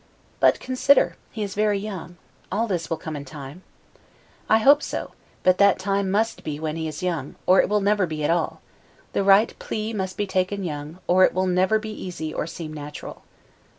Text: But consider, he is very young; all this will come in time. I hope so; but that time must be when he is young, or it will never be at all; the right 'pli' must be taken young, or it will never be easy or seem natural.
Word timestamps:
But 0.39 0.59
consider, 0.59 1.15
he 1.29 1.43
is 1.43 1.53
very 1.53 1.77
young; 1.77 2.17
all 2.51 2.65
this 2.65 2.89
will 2.89 2.97
come 2.97 3.15
in 3.15 3.23
time. 3.23 3.61
I 4.49 4.57
hope 4.57 4.81
so; 4.81 5.11
but 5.43 5.59
that 5.59 5.77
time 5.77 6.09
must 6.09 6.43
be 6.43 6.59
when 6.59 6.75
he 6.75 6.87
is 6.87 7.03
young, 7.03 7.35
or 7.45 7.61
it 7.61 7.69
will 7.69 7.81
never 7.81 8.07
be 8.07 8.23
at 8.23 8.31
all; 8.31 8.61
the 9.13 9.23
right 9.23 9.53
'pli' 9.59 9.93
must 9.93 10.17
be 10.17 10.25
taken 10.25 10.63
young, 10.63 10.97
or 11.05 11.23
it 11.23 11.35
will 11.35 11.45
never 11.45 11.77
be 11.77 11.91
easy 11.91 12.33
or 12.33 12.47
seem 12.47 12.73
natural. 12.73 13.21